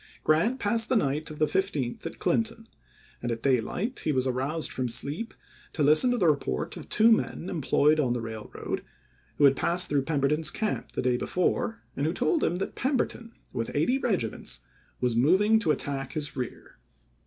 May, 0.27 0.33
1863. 0.33 0.33
Grant 0.33 0.59
passed 0.59 0.89
the 0.89 0.95
night 0.95 1.29
of 1.29 1.37
the 1.37 1.45
15th 1.45 2.07
at 2.07 2.17
Clinton, 2.17 2.63
and 3.21 3.31
at 3.31 3.43
daylight 3.43 3.99
he 3.99 4.11
was 4.11 4.25
aroused 4.25 4.71
from 4.71 4.89
sleep 4.89 5.31
to 5.73 5.83
listen 5.83 6.09
to 6.09 6.17
the 6.17 6.27
report 6.27 6.75
of 6.75 6.89
two 6.89 7.11
men 7.11 7.49
employed 7.51 7.99
on 7.99 8.13
the 8.13 8.21
rail 8.21 8.49
road, 8.51 8.83
who 9.35 9.43
had 9.43 9.55
passed 9.55 9.89
through 9.89 10.01
Pemberton's 10.05 10.49
camp 10.49 10.93
the 10.93 11.03
day 11.03 11.17
before, 11.17 11.83
and 11.95 12.07
who 12.07 12.13
told 12.13 12.43
him 12.43 12.55
that 12.55 12.73
Pemberton, 12.73 13.33
with 13.53 13.69
eighty 13.75 13.99
regiments, 13.99 14.61
was 14.99 15.15
moving 15.15 15.59
to 15.59 15.69
attack 15.69 16.13
his 16.13 16.35
rear. 16.35 16.77